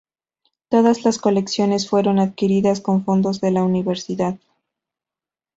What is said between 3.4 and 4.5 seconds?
la Universidad.